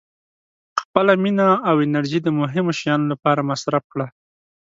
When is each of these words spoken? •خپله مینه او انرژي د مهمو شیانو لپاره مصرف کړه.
•خپله 0.81 1.13
مینه 1.23 1.47
او 1.69 1.75
انرژي 1.85 2.19
د 2.23 2.27
مهمو 2.39 2.71
شیانو 2.79 3.09
لپاره 3.13 3.47
مصرف 3.51 3.83
کړه. 3.93 4.07